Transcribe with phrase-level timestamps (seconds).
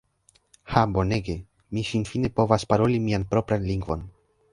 [0.75, 1.35] Ha bonege!
[1.77, 4.03] Mi finfine povas paroli mian propran lingvon!